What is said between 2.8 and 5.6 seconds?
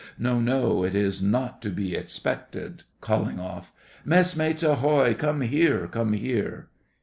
(Calling off.) Messmates, ahoy! Come